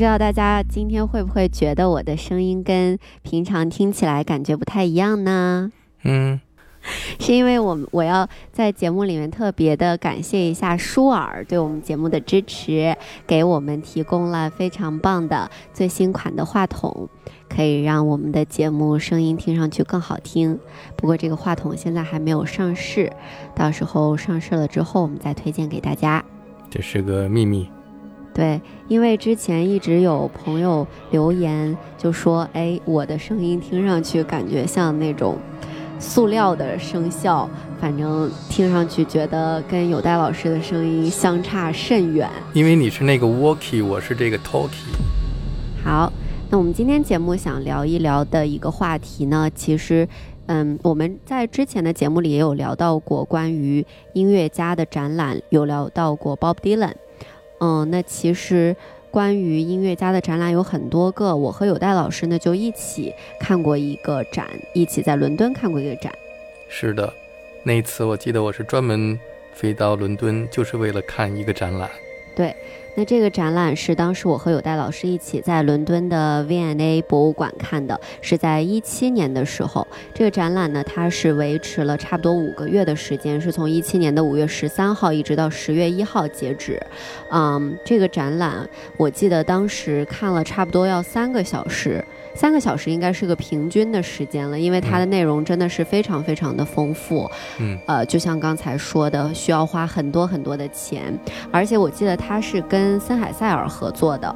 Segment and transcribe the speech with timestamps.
[0.00, 5.70] 知道大家今天会不会觉得我的声音跟平常听起来感觉不太一样呢？
[6.04, 6.40] 嗯，
[7.18, 12.96] 是因为我我要在节目里面特别的感谢一下舒尔对我们节目的支持，
[13.26, 17.10] 给我们提供了非常棒的最新款的话筒，
[17.50, 20.58] 可以让我们的节目声音听上去更好听。
[20.96, 23.12] 不过这个话筒现在还没有上市，
[23.54, 26.24] 到时候上市了之后我们再推荐给大家。
[26.70, 27.68] 这是个秘密。
[28.32, 35.36] 对，因为之前一直有朋友留言就说，哎，我的声音听上去感觉像那种
[35.98, 37.50] 塑料的声效，
[37.80, 42.30] 反正听上去觉得跟有代老师的声音相差甚远。
[42.52, 44.70] 因为你是那个 walkie，我是这个 talkie。
[45.84, 46.10] 好，
[46.48, 50.08] 那我们今天节目想聊一聊的一个话题呢，其实，
[50.46, 53.84] 嗯，我们在之前的节目里也有聊到过关于
[54.14, 56.94] 音乐家的展览，有聊到过 Bob Dylan。
[57.60, 58.74] 嗯，那其实
[59.10, 66.12] 关于音乐家的展览有很多个，我和有代老师呢就一起看过一个展，一起在伦敦看过一个展。
[66.68, 67.12] 是的，
[67.62, 69.18] 那一次我记得我是专门
[69.54, 71.88] 飞到伦敦，就是为了看一个展览。
[72.34, 72.54] 对。
[72.96, 79.86] 那这个展览是当时我和有代老师一起在伦敦的 V&A 博物馆看的，是在一七年的时候。
[80.12, 86.80] 这个展览呢，它是维持了差不多五个月的时间，是从一七年的五月十三号一直到十月一号截止。
[87.30, 92.04] 嗯，这个展览我记得当时看了差不多要三个小时。
[92.34, 97.30] 三个小时应该是个平均的时间了，因为它的内容真的是非常非常的丰富。
[97.58, 101.18] 嗯，呃，就像刚才说的，需要花很多很多的钱，
[101.50, 104.34] 而且我记得它是跟森海塞尔合作的，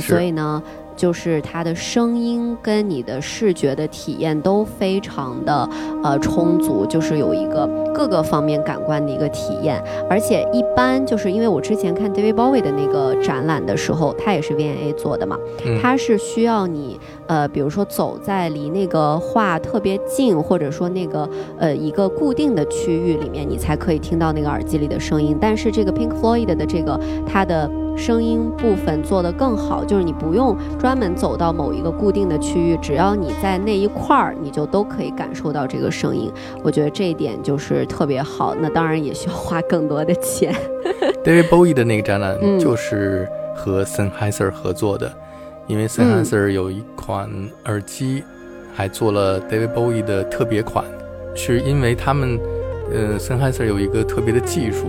[0.00, 0.62] 所以呢。
[0.96, 5.66] 就是它的声音跟你的视觉的体验都非常的
[6.04, 9.82] 呃充足，就是有一个各个方面感官的一个体验。
[10.10, 15.38] 而且一般就是因为我之前看 David Bowie 的那个展览的时候，他也是 V&A 做的嘛，
[15.80, 25.38] 他是需要你呃比如说走在离那个画特别近，或者说那个呃一个固定的区域里面，你才可以听到那个耳机里的声音。
[25.40, 27.70] 但是这个 Pink Floyd 的这个它的。
[27.96, 36.32] 声音部分做得更好，就是你不用专门走到某一个固定的区域，只要你在那一块儿，你就都可以感受到这个声音。
[36.62, 38.54] 我觉得这一点就是特别好。
[38.54, 40.54] 那当然也需要花更多的钱。
[41.22, 45.12] David Bowie 的那个展览就是和 Sennheiser 合作的，
[45.70, 47.30] 因为 Sennheiser 有一款
[47.66, 48.24] 耳机
[48.74, 50.84] 还做了 David Bowie 的特别款，
[51.36, 52.36] 是因为他们，
[52.92, 54.88] 呃，Sennheiser 有一个特别的技术。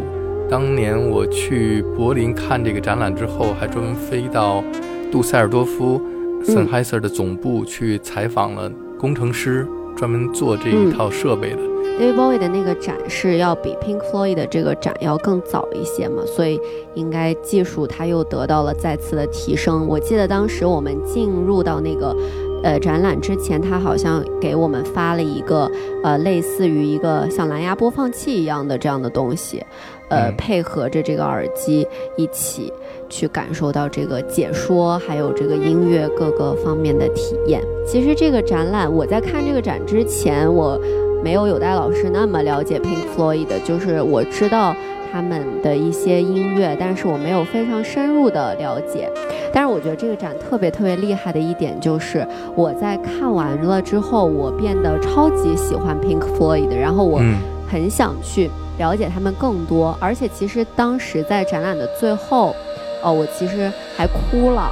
[0.49, 4.63] 当年我去柏林看这个展览之后，还专门飞到
[5.11, 6.01] 杜塞尔多夫
[6.43, 11.57] 森海塞尔的总部去采访了工程师，专门做这一套设备的。
[11.99, 16.59] David Bowie 的那个展是要比 Pink Floyd 的这个展要更早一些嘛，所以
[16.95, 19.87] 应该技术它又得到了再次的提升。
[19.87, 22.15] 我记得当时我们进入到那个。
[22.63, 25.67] 呃，展览之前，他好像给我们发了一个
[26.03, 29.65] 呃，类似于一个像蓝牙播放器一样的这样的东西，
[30.11, 32.71] 呃，配合着这个耳机一起
[33.09, 37.63] 去感受到这个解说，还有这个音乐各个方面的体验。
[37.87, 40.79] 其实这个展览，我在看这个展之前，我
[41.23, 44.75] 没有有戴老师那么了解 Pink Floyd 的，就是我知道。
[45.13, 49.11] 他们的一些音乐，但是我没有非常深入的了解。
[49.51, 57.21] 但是我觉得这个展特别特别厉害的一点就是，我在看完了之后，我变得超级喜欢 Pink Floyd，然后我
[57.69, 59.97] 很想去了解他们更多。
[59.99, 62.55] 而且其实当时在展览的最后，
[63.01, 64.71] 哦，我其实还哭了，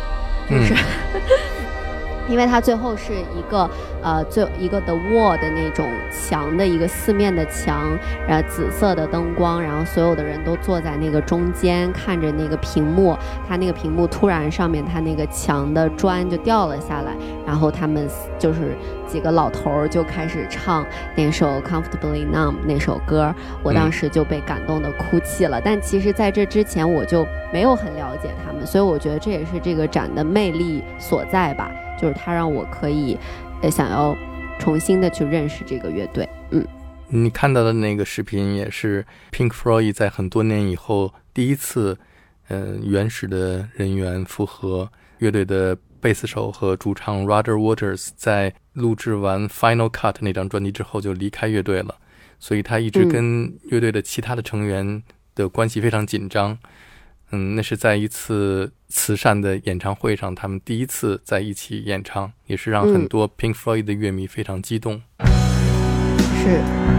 [0.49, 0.73] 就是。
[2.29, 3.69] 因为它最后是一个
[4.01, 7.97] 呃，最一个 The Wall 的那种墙的一个四面的墙，
[8.27, 13.17] 然后紫色的灯光，然后所有的人都坐在那个中间看着那个屏幕，
[13.47, 17.13] 它那个屏幕突然上面它那个墙的砖就掉了下来，
[17.45, 18.75] 然后他们就是
[19.07, 20.85] 几个老头儿就开始唱
[21.15, 23.33] 那首 Comfortably Numb 那首歌，
[23.63, 25.59] 我当时就被感动的哭泣了。
[25.59, 31.71] 但其实在这之前我就没有很了解他们，所以我觉得这也是这个展的魅力所在吧。
[31.99, 33.17] 就是他让我可以，
[33.61, 34.15] 呃，想要
[34.59, 36.27] 重新的去认识这个乐队。
[36.51, 36.65] 嗯，
[37.07, 41.97] 你看到的那个视频也是 Pink Floyd 在很多年以后第一次，
[42.47, 51.95] 嗯，原始的人员复合，乐队的贝斯手和主唱 Roger Waters 在录制完 Final Cut 那张专辑之后就离开乐队了，
[52.39, 55.03] 所以他一直跟乐队的其他的成员
[55.35, 56.51] 的关系非常紧张。
[56.51, 56.57] 嗯，
[57.31, 65.01] 那是在一次慈善的演唱会上，他们第一次在一起演唱，也是让很多 Pink Floyd 的乐迷非常激动。
[66.41, 66.98] 是。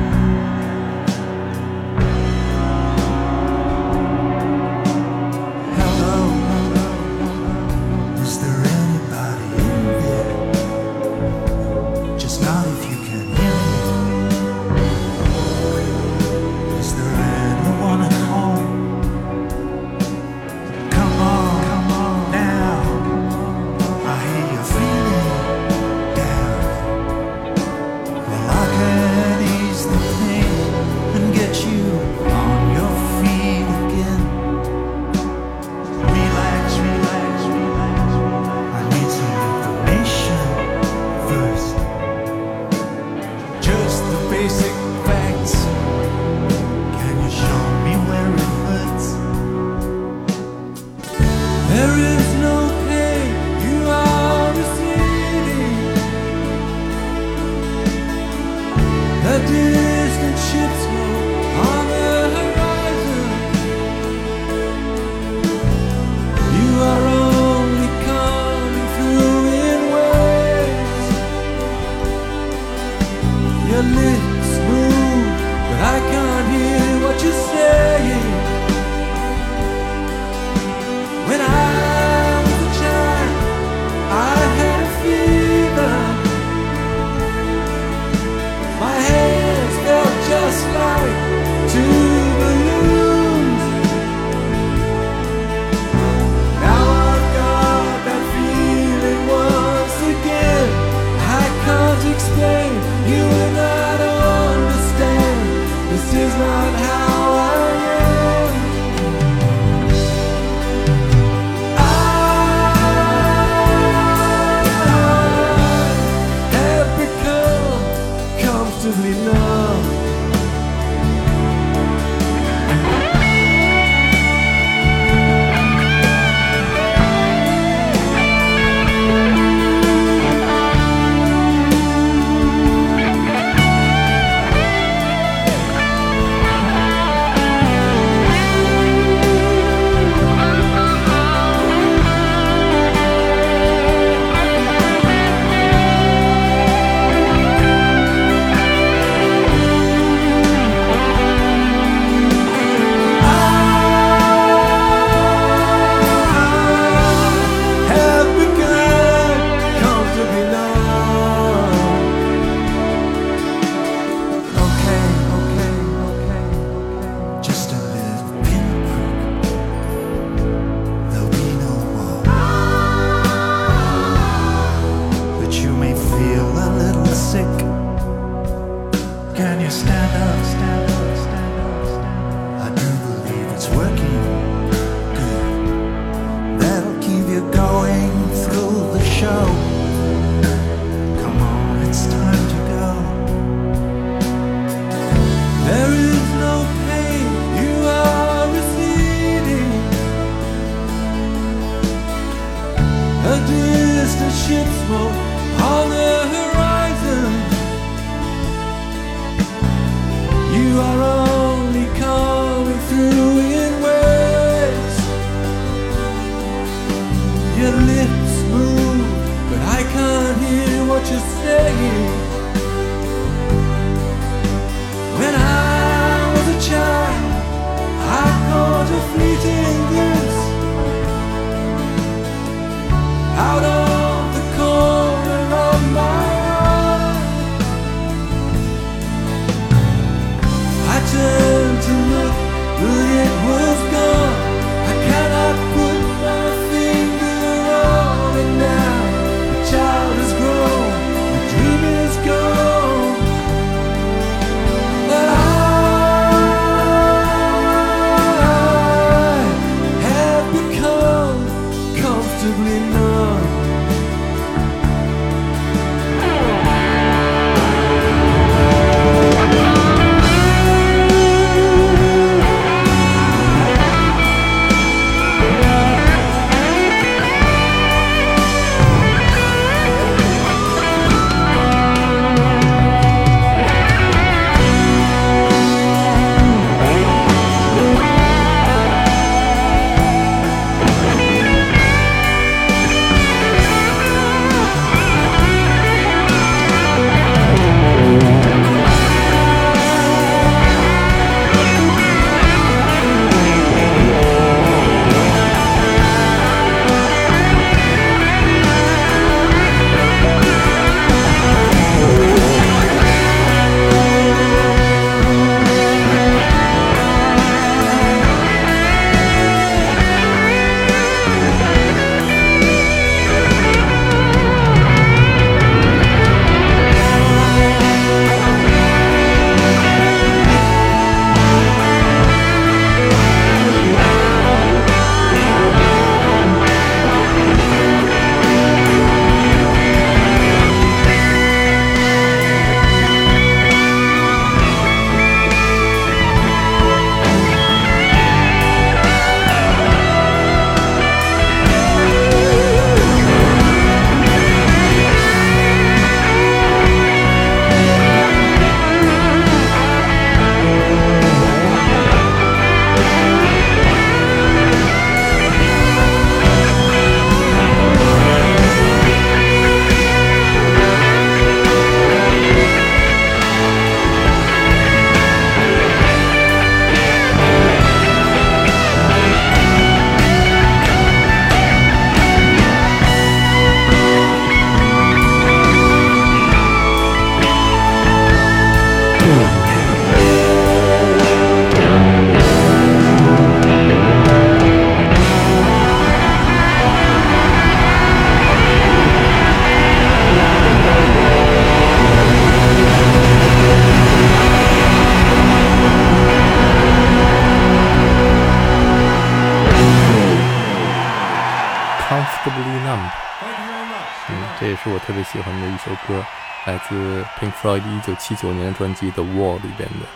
[418.00, 420.06] 一九七九年专辑《The Wall》里边的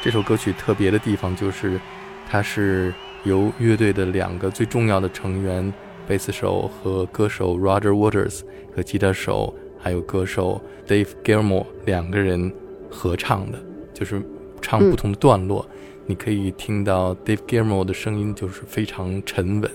[0.00, 1.78] 这首歌曲特别的地方就是，
[2.26, 5.70] 它是由乐队的两个最重要的成员——
[6.08, 8.40] 贝斯手和歌手 Roger Waters
[8.74, 12.50] 和吉他手，还有歌手 Dave Gilmour 两个人
[12.90, 14.22] 合唱的，就是
[14.62, 15.68] 唱不同的段落。
[16.06, 19.70] 你可以听到 Dave Gilmour 的声音就是非常沉稳，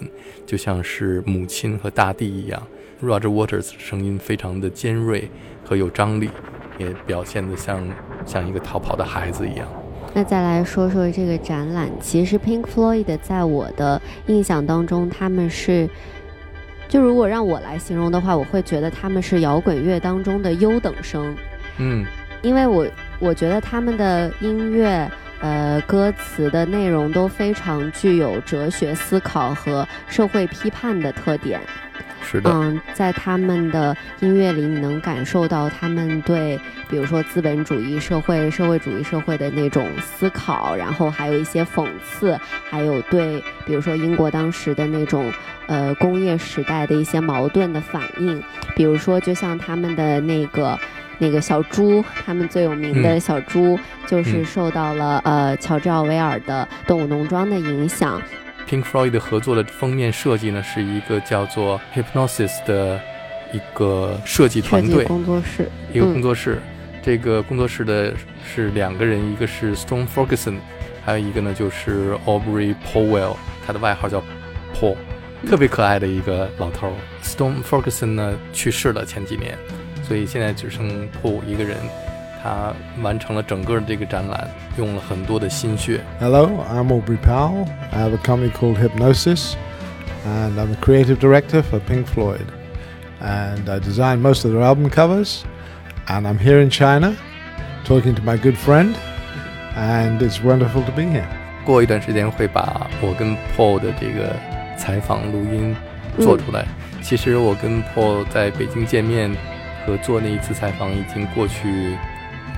[0.48, 2.66] 就像是母亲和大地一样
[3.04, 5.30] ；Roger Waters 声音非常的尖锐
[5.64, 6.32] 和有张力。
[6.80, 7.88] 也表现得像
[8.26, 9.68] 像一个逃跑的孩子一样。
[10.12, 15.88] 那再来说说这个展览，其实 Pink Floyd 在我的印象当中，他们是，
[16.88, 21.36] 就如果让我来形容的话，我会觉得他们是摇滚乐当中的优等生。
[21.78, 22.04] 嗯，
[22.42, 22.88] 因为我
[23.20, 25.08] 我觉得他们的音乐，
[25.42, 31.62] 呃，歌词的内容都非常具有哲学思考和社会批判的特点。
[32.22, 42.40] 是的嗯，在他们的音乐里，你能感受到他们对，比如说资本主义社会、社会主义社会的那种思考，然后还有一些讽刺，
[42.70, 45.32] 还有对，比如说英国当时的那种，
[45.68, 48.42] 呃，工业时代的一些矛盾的反应。
[48.76, 50.78] 比如说，就像他们的那个
[51.18, 58.22] 那个小猪，他们最有名的小猪，就是受到了呃乔治奥威尔的《动物农庄》的影响。
[58.70, 63.02] Pink Floyd 合作的封面设计呢，是一个叫做 Hypnosis 的
[63.52, 66.62] 一个设计团队工作室，一个工作室。
[67.02, 68.14] 这个工作室的
[68.46, 70.58] 是两个人，一个是 Stone Ferguson，
[71.04, 74.22] 还有一个呢就是 Aubrey Powell，他的外号叫
[74.76, 74.96] Paul，
[75.48, 76.94] 特别可爱的一个老头。
[77.24, 79.58] Stone Ferguson 呢去世了前几年，
[80.04, 81.76] 所以现在只剩 Paul 一个人。
[82.43, 86.01] 他完成了整个这个展览，用了很多的心血。
[86.21, 87.67] Hello, I'm Aubrey Powell.
[87.91, 89.55] I have a company called Hypnosis,
[90.27, 92.47] and I'm the creative director for Pink Floyd.
[93.21, 95.45] And I designed most of their album covers.
[96.07, 97.17] And I'm here in China,
[97.87, 98.95] talking to my good friend,
[99.75, 101.25] and it's wonderful to be here.
[101.65, 104.37] 过一段时间会把我跟 Paul 的这个
[104.77, 105.75] 采访录音
[106.19, 106.67] 做出来。
[107.01, 109.35] 其实我跟 Paul 在北京见面
[109.87, 111.97] 和做那一次采访已经过去。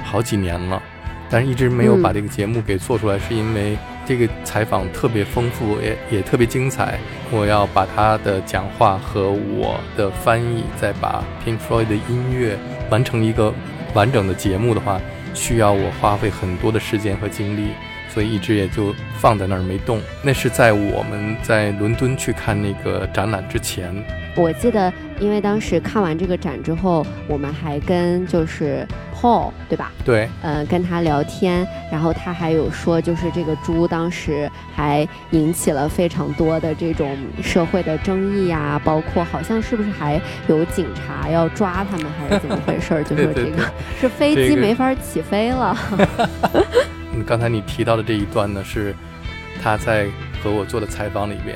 [0.04, 0.82] 好几年了，
[1.30, 7.00] 但是一直没有把这个节目给做出来，是因为这个采访特别丰富，也也特别精彩。
[7.32, 12.58] 我要把他的讲话和我的翻译，再把 Pink Floyd 的音乐
[12.90, 13.54] 完成一个
[13.94, 15.00] 完整的节目的话，
[15.34, 17.70] 需要我花费很多的时间和精力，
[18.14, 20.00] 所以一直也就放在那儿没动。
[20.22, 23.92] 那是在我们在伦敦去看那个展览之前。
[24.36, 29.92] 我记得，因为当时看完这个展之后，我们还跟就是 Paul 对吧？
[30.06, 43.04] 对，嗯，跟他聊天，然后他还有说，就是这个猪当时还引起了非常多的这种社会的争议呀，包括好像是不是还有警察要抓他们，还是怎么回事？
[43.04, 45.78] 就说这个是飞机没法起飞了。
[47.24, 48.96] 刚才你提到的这一段呢，是
[49.62, 50.08] 他在
[50.44, 51.56] 和我做的采访里边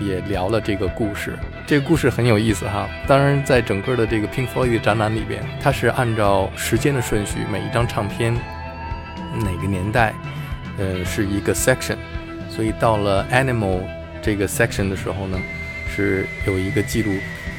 [0.00, 1.38] 也聊了这个故事。
[1.66, 8.34] 这个故事很有意思哈，当然，在整个的这个 Pink Floyd 的展览里边，它是按照时间的顺序，每一张唱片
[9.34, 10.14] 哪个年代，
[10.78, 11.96] 呃，是一个 section，
[12.48, 13.82] 所以到了 Animal
[14.22, 15.38] 这个 section 的时候呢，
[15.94, 17.12] 是有一个记录，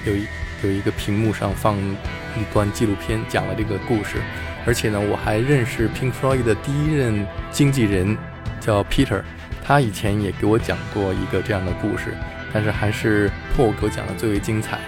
[0.05, 0.25] 有一
[0.63, 4.17] 有一个屏幕上放一段纪录片，讲了这个故事，
[4.65, 8.17] 而且呢，我还认识 Pink Floyd 的第一任经纪人，
[8.59, 9.21] 叫 Peter，
[9.63, 12.13] 他以前也给我讲过一个这样的故事。
[12.51, 14.79] 但是还是 Paul 给我讲的最为精彩，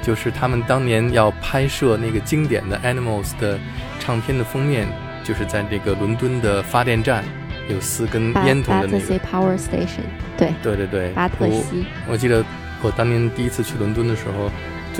[0.00, 3.58] 就是他们当年要拍摄那个经典的 Animals 的
[3.98, 4.86] 唱片的封面，
[5.24, 7.24] 就是在这个伦敦的发电站，
[7.68, 10.06] 有四根烟筒的那个 Power Station。
[10.36, 11.84] 对对对对，巴特西。
[12.08, 12.44] 我记得
[12.80, 14.48] 我当年第一次去伦敦的时候，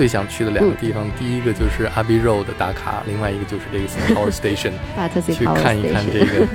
[0.01, 4.71] 最想去的两个地方，第一个就是 Abbey Road 打卡，另外一个就是这个 Power Station，
[5.31, 6.47] 去看一看这个。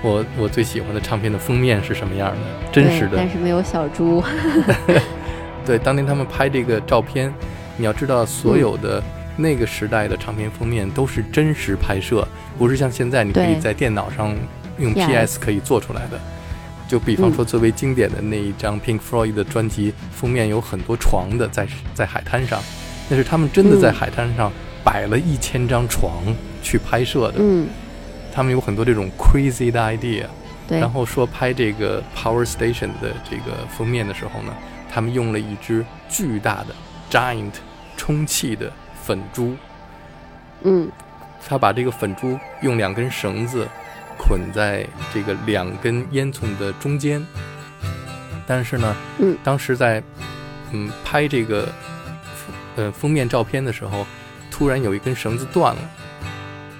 [0.00, 2.70] 我我最喜欢的唱片的封面是什么样的？
[2.70, 4.22] 真实的，但是没有小猪。
[5.66, 7.34] 对，当年他们拍这个照片，
[7.76, 9.02] 你要知道，所有的
[9.36, 12.24] 那个时代的唱片封面都是真实拍摄，
[12.56, 14.32] 不是像现在你可以在电脑上
[14.78, 16.20] 用 PS 可以做出来的。
[16.86, 22.62] 就比方说，最为经典的那一张 Pink Floyd 的专辑封面，有很多床的在在海滩上，
[23.08, 26.22] 那是他们真的在海滩上摆了一千张床
[26.62, 27.34] 去拍摄的。
[27.38, 27.68] 嗯。
[28.32, 30.24] 他们有很多这种 crazy 的 idea，
[30.66, 30.80] 对。
[30.80, 34.52] 然后说拍这个 Power Station 的这个封面的时候呢，
[34.92, 36.74] 他们用了一只巨大的
[37.10, 37.52] giant
[37.96, 39.54] 充气的粉珠。
[40.62, 40.90] 嗯。
[41.46, 43.68] 他把这个粉珠用两根绳子
[44.18, 47.24] 捆在这个两根烟囱的中间。
[48.46, 50.02] 但是呢，嗯，当时在
[50.72, 51.68] 嗯拍这个
[52.76, 54.06] 呃封面照片的时候，
[54.50, 55.82] 突然有一根绳子断了，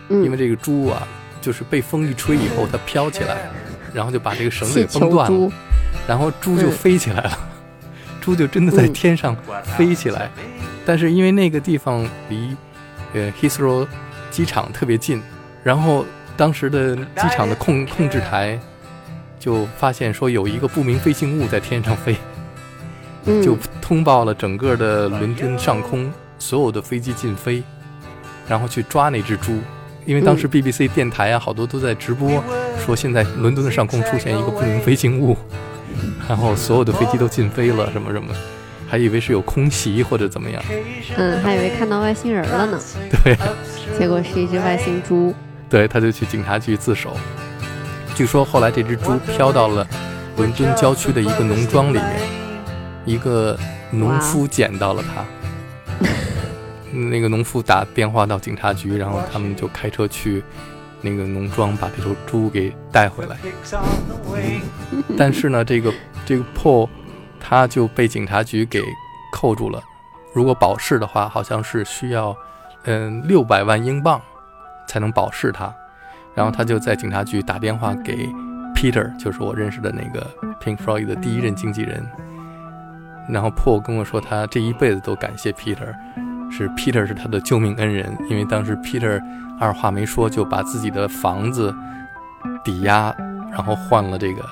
[0.08, 1.06] 嗯，因为这个猪啊，
[1.40, 3.50] 就是被风一吹以后，它飘起来，
[3.92, 5.52] 然后就把这个绳子给气崩断了，
[6.06, 7.38] 然后猪就嗯飞起来了，
[8.20, 9.36] 猪就真的在嗯天上
[9.76, 10.30] 飞起来。
[10.86, 12.54] 但是因为那个地方离
[13.14, 13.86] 呃 Heathrow
[14.30, 15.22] 机场特别近，
[15.62, 16.04] 然后
[16.36, 18.58] 当时的机场的控控制台
[19.38, 22.16] 就发现说有一个不明飞行物在天上飞，
[23.26, 27.62] 嗯，就通报了整个的伦敦上空所有的飞机禁飞，
[28.48, 29.58] 然后去抓那只猪。
[30.06, 32.42] 因为当时嗯 BBC 电台啊，好多都在直播，
[32.84, 35.34] 说现在伦敦的上空出现一个不明飞行物，
[36.28, 38.34] 然后所有的飞机都禁飞了，什么什么，
[38.86, 40.62] 还以为是有空袭或者怎么样。
[41.16, 42.78] 嗯，还以为看到外星人了呢，
[43.24, 43.34] 对，
[43.98, 45.34] 结果是一只外星猪。
[45.70, 47.16] 对，他就去警察局自首。
[48.14, 49.86] 据说后来这只猪飘到了
[50.36, 52.20] 伦敦郊区的一个农庄里面，
[53.04, 53.58] 一个
[53.90, 55.24] 农夫捡到了他。
[56.92, 60.42] 那个农夫打电话到警察局，然后他们就开车去
[61.00, 63.36] 那个农庄把这头猪给带回来。
[65.18, 65.92] 但是呢，这个
[66.24, 66.88] 这个 Paul
[67.40, 68.80] 他就被警察局给
[69.32, 69.82] 扣住了。
[70.32, 72.36] 如果保释的话，好像是需要
[72.84, 74.20] 嗯六百万英镑
[74.86, 75.74] 才能保释他。
[76.32, 78.28] 然后他就在警察局打电话给
[78.74, 80.24] Peter，就是我认识的那个
[80.60, 82.04] Pink Floyd 的第一任经纪人。
[83.28, 85.94] 然后 Paul 跟我说，他这一辈子都感谢 Peter，
[86.50, 89.20] 是 Peter 是他的救命恩人，因为当时 Peter
[89.58, 91.74] 二话没说就把自己的房子
[92.62, 93.14] 抵押，
[93.50, 94.42] 然后换了这个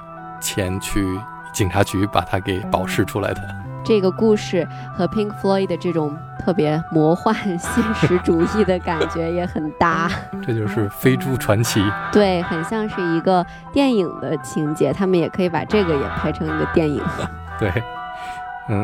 [0.41, 1.05] 钱去
[1.53, 3.43] 警察局把他给保释出来的。
[3.85, 10.09] 这个故事和 Pink Floyd 的这种特别魔幻现实主义的感觉也很搭，
[10.47, 11.85] 这就是飞猪传奇。
[12.13, 17.03] 对，很像是一个电影的情节，他们也可以把这个也拍成一个电影。
[17.59, 17.73] 对，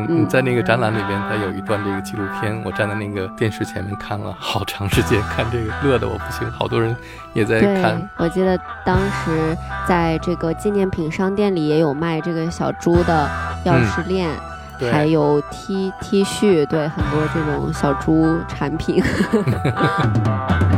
[0.09, 6.95] 嗯，在那个展览里边，它有一段这个纪录片，我站在那个电视前面看了好长时间，看这个乐的我不行，好多人
[7.33, 13.29] 也在看。，我记得当时在这个纪念品商店里也有卖这个小猪的
[13.65, 14.29] 钥匙链，
[14.77, 19.03] 对，还有 T T 恤，对，很多这种小猪产品。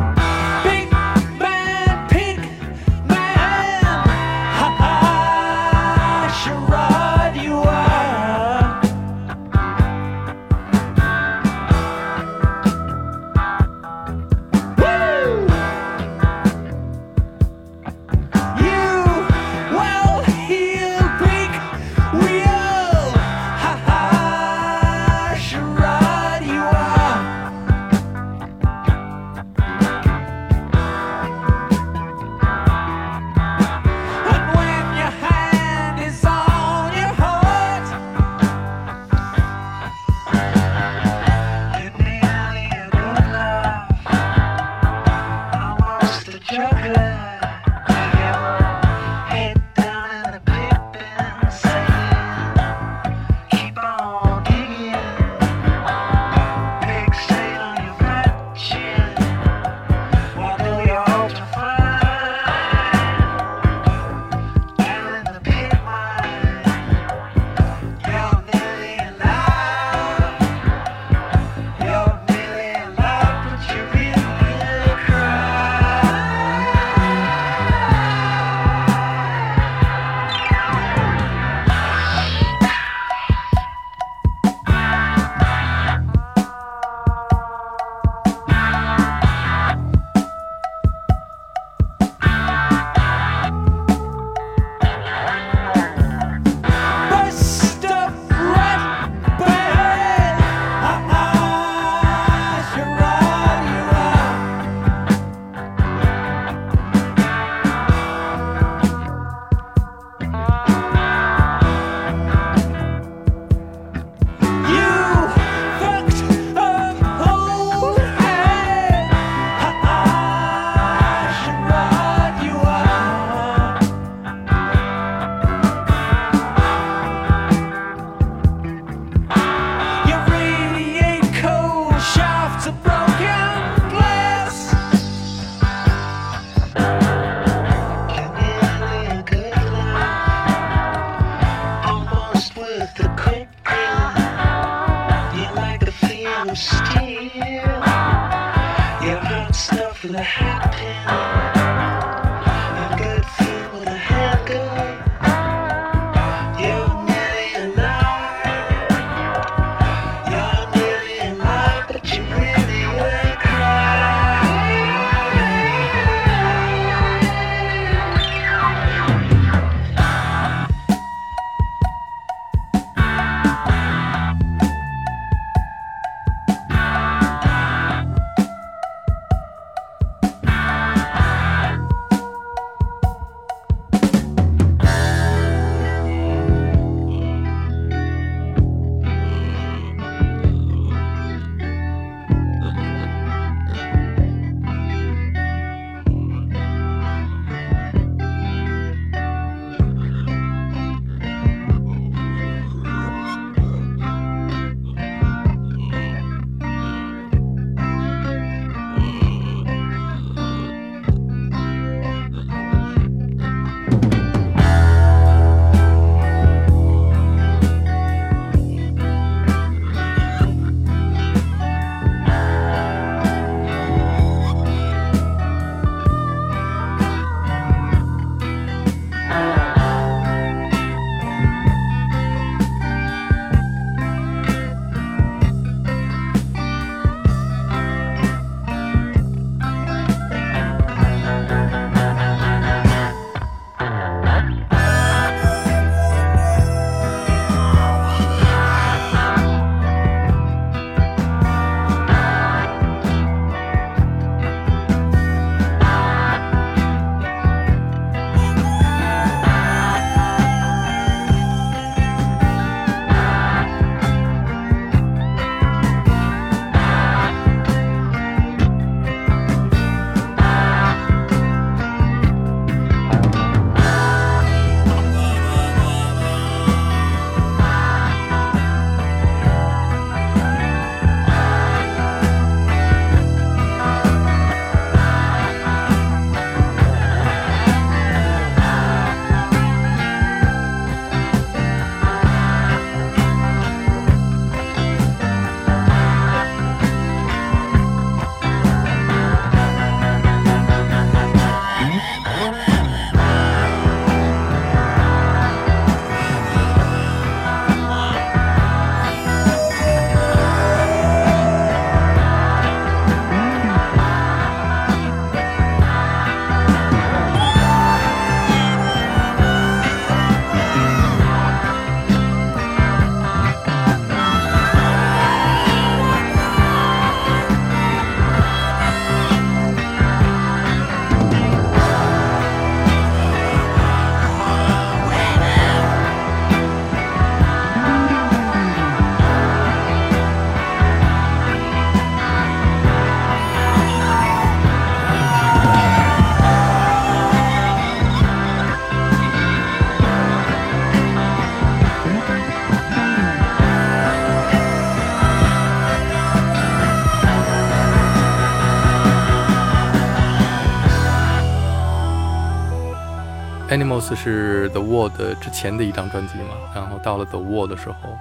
[363.82, 368.16] Animals 是 The Wall 的之前的一张专辑嘛，然后到了 The Wall 的时候，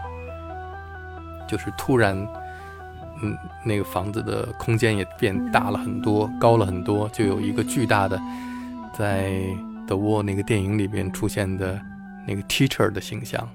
[1.47, 2.17] 就是突然，
[3.23, 8.19] 嗯，那个房子的空间也变大了很多，高了很多，就有一个巨大的，
[8.97, 9.33] 在
[9.87, 11.79] The Wall 那个电影里边出现的
[12.27, 13.47] 那个 Teacher 的形象，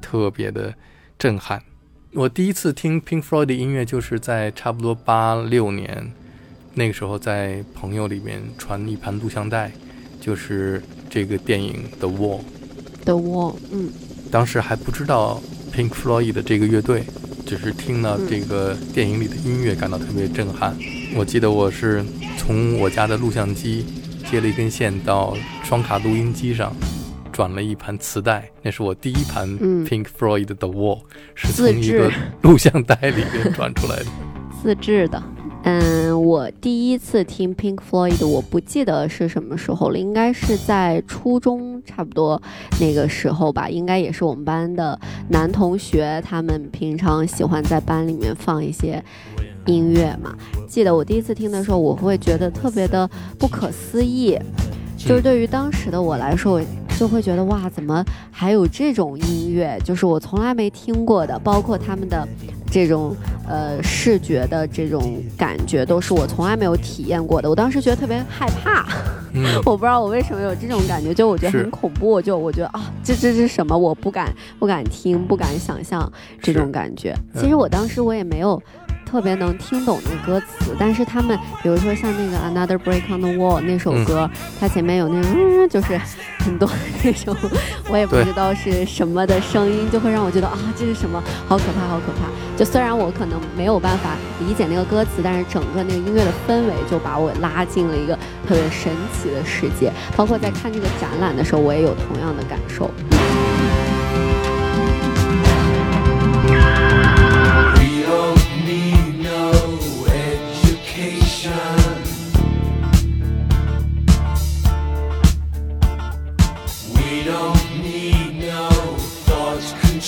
[0.00, 0.74] 特别的
[1.16, 1.62] 震撼。
[2.12, 6.12] 我第一次听 Pink Floyd 的音乐，就是在差不多八六年，
[6.74, 9.70] 那个时候在朋友里面传一盘录像带，
[10.20, 12.40] 就是这个电影《The Wall》。
[13.04, 13.90] The Wall，嗯
[14.30, 15.42] 当时还不知道
[15.74, 17.04] Pink Floyd 的这个乐队，
[17.44, 20.74] 只是听了这个电影里的音乐，感到特别震撼。
[21.14, 22.02] 我记得我是
[22.38, 23.84] 从我家的录像机
[24.30, 26.74] 接了一根线到双卡录音机上，
[27.30, 31.02] 转了一盘磁带，那是我第一盘嗯 Pink Floyd 的 The Wall，、
[31.34, 34.06] 是从一个录像带里面转出来的。
[34.62, 35.22] 自制的。
[35.64, 42.40] 嗯，我第一次听 Pink Floyd，我不记得是什么时候了，应该是在初中差不多
[42.80, 44.98] 那个时候吧，应该也是我们班的
[45.28, 49.02] 男同学，他们平常喜欢在班里面放一些
[49.66, 50.34] 音乐嘛。
[50.66, 54.36] 记得我第一次听的时候，我会觉得特别的不可思议，
[54.96, 56.62] 就是对于当时的我来说，我
[56.98, 59.78] 就会觉得哇，怎么还有这种音乐？
[59.84, 62.26] 就是我从来没听过的，包括他们的
[62.72, 63.14] 这种
[63.46, 67.48] 呃视觉的这种感觉，都是我从来没有体验过的。
[67.50, 68.86] 我当时觉得特别害怕，
[69.34, 73.76] 嗯， 我不知道我为什么有这种感觉，就我觉得很恐怖，我就我觉得啊，这这是什么？
[73.76, 77.14] 我不敢不敢听，不敢想象这种感觉。
[77.34, 78.60] 嗯其实我当时我也没有。
[79.12, 86.00] 特别能听懂那歌词，但是他们比如说像那个 Another Break on the Wall 那首嗯歌，它前面有那种、嗯、就是
[86.38, 86.66] 很多
[87.04, 87.36] 那种
[87.90, 92.26] 我也不知道是什么的声音，就会让我觉得啊这是什么，好可怕，好可怕。
[92.56, 99.92] 就虽然我可能没有办法理解那个歌词，但是整个那个音乐的氛围就把我拉进了一个特别神奇的世界。
[100.16, 102.90] 包括在看这个展览的时候，我也有同样的感受。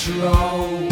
[0.04, 0.83] Control.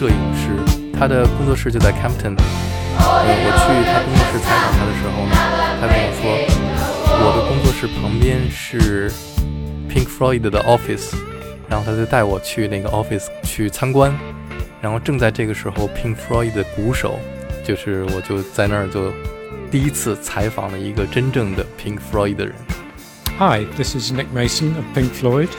[0.00, 0.56] 摄影师，
[0.98, 2.36] 她的工作室就在 Campton。
[2.98, 5.34] 呃，我去她工作室采访她的时候呢，
[5.80, 6.22] 她跟我说，
[7.20, 9.10] 我的工作室旁边是
[9.88, 11.14] Pink Floyd 的 office，
[11.68, 14.14] 然后她就带我去那个 office 去参观，
[14.80, 17.18] 然后正在这个时候，Pink Floyd 的鼓手，
[17.64, 19.12] 就是我就在那儿就
[19.70, 22.54] 第一次采访了一个真正的 Pink Floyd 的人。
[23.38, 25.50] Hi, this is Nick Mason of Pink Floyd,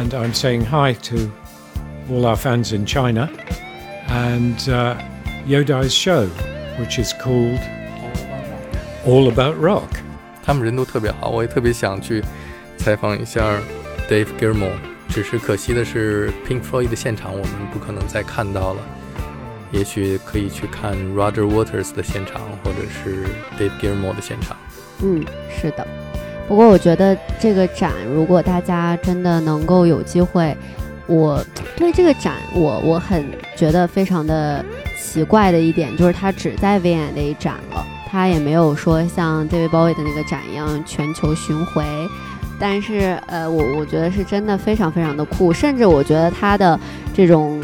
[0.00, 1.30] and I'm saying hi to
[2.10, 3.28] all our fans in China
[4.08, 4.96] and uh,
[5.46, 6.26] Yodai's show,
[6.78, 7.60] which is called
[9.06, 9.88] All About Rock.
[10.42, 12.22] 他们人都特别好，我也特别想去
[12.76, 13.60] 采访一下
[14.08, 14.72] Dave Gilmour，
[15.08, 18.80] 只是可惜的是 Pink Floyd 的现场我们不可能再看到了，
[19.70, 23.26] 也许可以去看 Roger Waters 的现场，或者是
[23.58, 24.56] Dave Gilmour 的现场。
[25.02, 25.86] 嗯，是的。
[26.48, 30.56] 不过我觉得这个展，如果大家真的能够有机会，
[31.07, 31.43] 我
[31.75, 34.63] 对这个展我我很觉得非常的
[34.97, 41.83] 奇怪的一点，就是它只在 V&A 展了，它也没有说像 David Bowie 的那个展一样全球巡回。
[42.59, 46.79] 但是呃，我我觉得是真的非常非常的酷，甚至我觉得它的
[47.13, 47.61] 这种。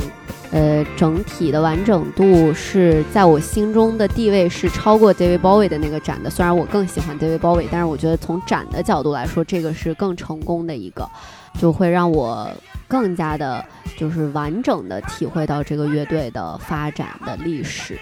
[0.54, 6.30] 呃，整体的完整度是在我心中的地位是超过 David Bowie 的那个展的。
[6.30, 11.10] 虽然我更喜欢 David Bowie，但是我觉得从展的角度来说，这个是更成功的一个，
[11.58, 12.50] 就会让我
[12.92, 13.66] 更加的，
[13.98, 17.98] 就是完整的体会到这个乐队的发展的历史，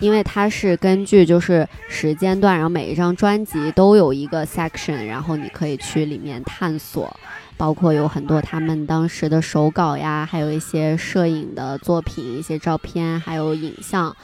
[0.00, 7.16] 因为它是根据就是时间段，然后每一张专辑都有一个 section，然后你可以去里面探索。
[7.56, 14.16] 包括有很多他们当时的手稿呀，还有一些摄影的作品、一些照片，还有影像，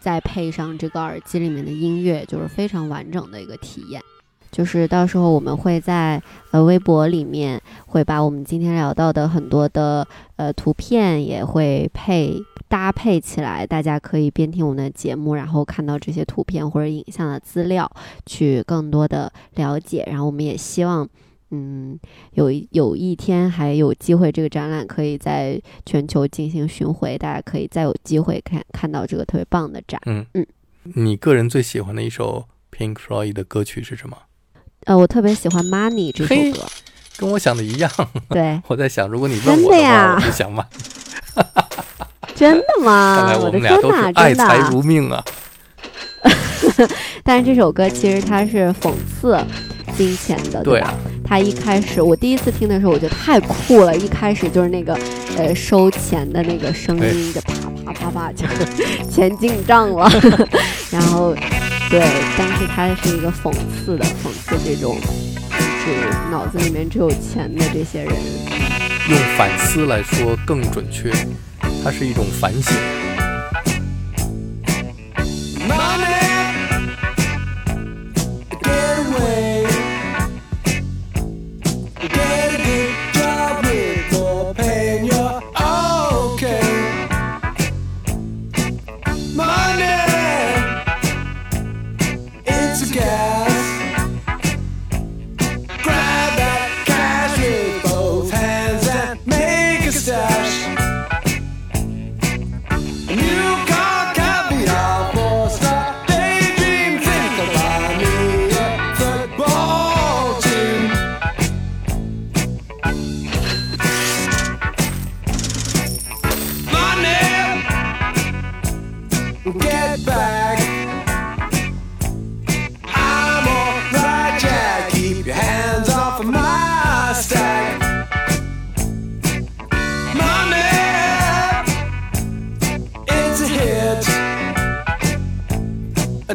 [0.00, 4.00] 再配上这个耳机里面的音乐，就是非常完整的一个体验。
[4.50, 10.06] 就是到时候我们会在呃微博里面会把我们今天聊到的很多的
[10.36, 12.36] 呃图片也会配
[12.68, 17.90] 搭配起来，大家可以边听我们的节目，然后看到这些图片或者影像的资料，
[18.26, 20.04] 去更多的了解。
[20.06, 21.08] 然后我们也希望。
[21.50, 21.98] 嗯，
[22.32, 29.98] 有有一天还有机会，这个展览可以在全球进行巡回，大家可以再有机会看看到这个特别棒的展。
[30.04, 30.46] 嗯嗯，
[30.82, 34.18] 你个人最喜欢的一首 Pink Floyd 的歌曲是什么？
[34.88, 36.66] 呃，我特别喜欢《Money》这首歌，
[37.18, 37.90] 跟我想的一样。
[38.30, 40.64] 对，我在想，如果你问我的话，我就想嘛。
[42.34, 43.16] 真的吗？
[43.18, 45.22] 看来我们俩都是爱财如命啊。
[47.22, 49.38] 但是这首歌其实它是讽刺
[49.94, 50.94] 金钱的，对吧？
[51.22, 53.94] 他一开始，我第一次听的时候，我觉得太酷了。
[53.94, 54.98] 一开始就是那个，
[55.36, 57.52] 呃，收钱的那个声音，就啪
[57.84, 58.46] 啪啪啪，就
[59.10, 60.10] 钱进账了。
[60.90, 61.34] 然后，
[61.90, 62.00] 对，
[62.36, 68.12] 但是他是一个讽刺的，讽刺这种就是脑子里面只有钱的这些人。
[69.08, 71.10] 用反思来说更准确，
[71.82, 72.76] 它是一种反省。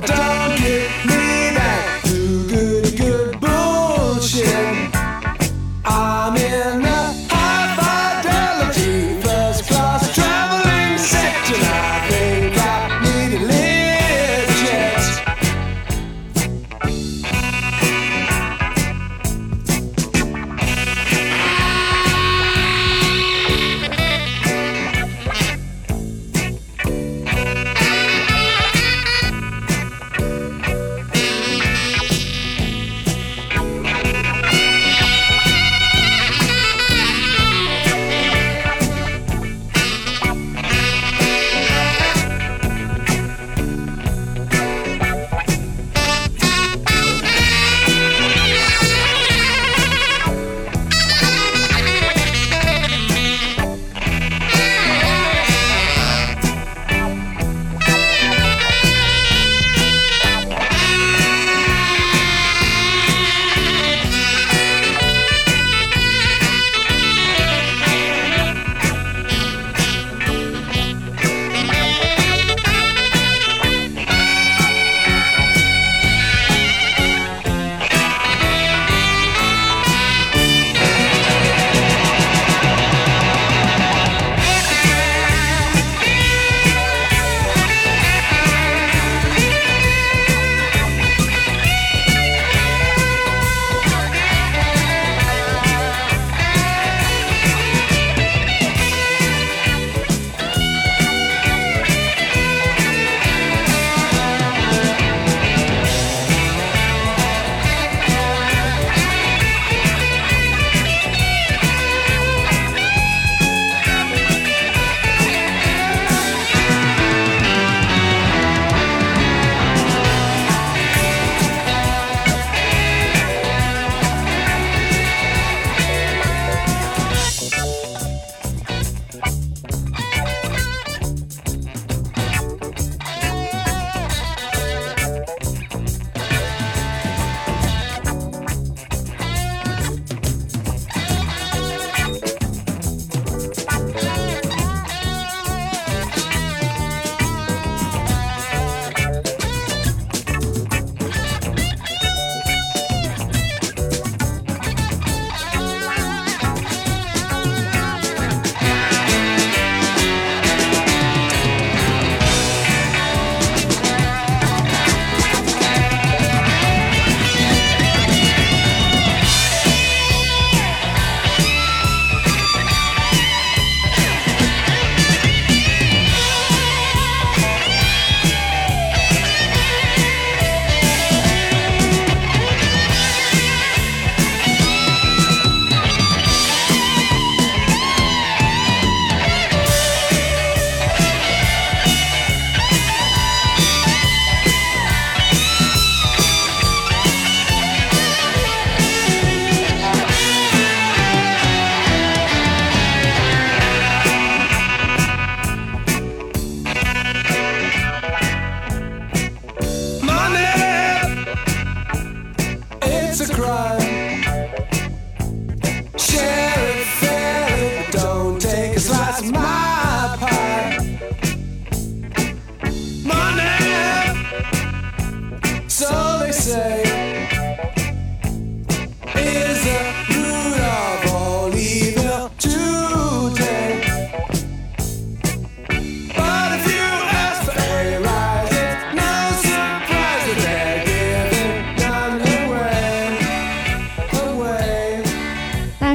[0.06, 0.33] down.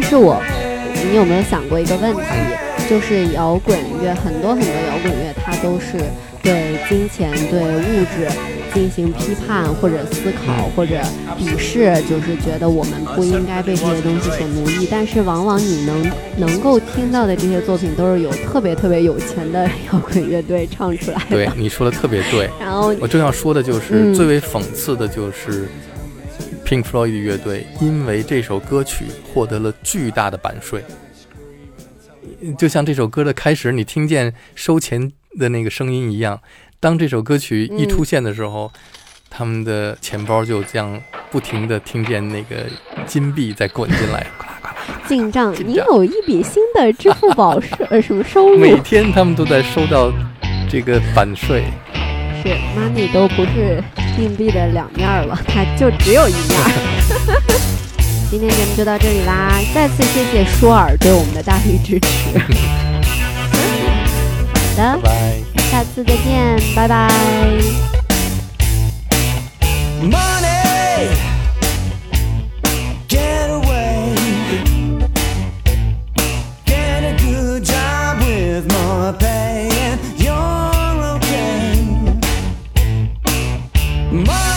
[0.09, 0.41] 是我，
[1.11, 2.23] 你有没有想过一个问题？
[2.89, 5.99] 就是摇滚乐，很多很多摇滚乐，它都是
[6.43, 8.27] 对金钱、对物质
[8.73, 10.99] 进行批判或者思考或者
[11.39, 14.89] 鄙视，就是觉得我们不应该被这些东西所奴役。
[14.91, 21.37] 但是往往你能能够听到的这些作品，都是有特别特别有钱的摇滚乐队唱出来的。
[21.37, 22.49] 对，你说的特别对。
[22.59, 25.69] 然后我正要说的就是，嗯最为讽刺的就是
[26.69, 30.85] Pink Floyd 乐队因为这首歌曲获得了巨大的版税。
[32.59, 36.39] 就像这首歌的开始，你听见收钱的那个声音一样，
[36.79, 38.71] 当这首歌曲一嗯出现的时候，
[39.31, 42.67] 他们的钱包就这样不停的听见那个
[43.07, 44.27] 金币在滚进来，
[45.07, 48.59] 进账，你有一笔新的支付宝 收呃什么收入？
[48.59, 50.13] 每天他们都在收到
[50.71, 51.65] 这个版税。
[52.43, 53.83] 是 money 都不是
[54.19, 56.59] 硬币的两面了，它就只有一面。
[58.31, 62.39] 今天节目就到这里啦，再次谢谢舒尔对我们的大力支持。
[64.53, 65.11] 好的，拜拜。
[65.71, 67.09] 下次再见，拜拜。
[84.11, 84.48] My